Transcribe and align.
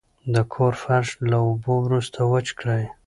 د 0.33 0.35
کور 0.53 0.73
فرش 0.83 1.09
له 1.29 1.37
اوبو 1.47 1.73
وروسته 1.85 2.19
وچ 2.31 2.47
کړئ. 2.59 2.83